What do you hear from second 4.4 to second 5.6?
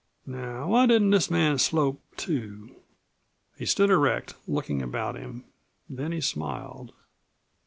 looking about him.